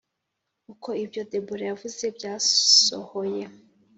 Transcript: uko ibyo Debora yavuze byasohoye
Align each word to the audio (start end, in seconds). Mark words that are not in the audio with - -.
uko 0.73 0.89
ibyo 1.03 1.21
Debora 1.31 1.63
yavuze 1.71 2.03
byasohoye 2.17 3.43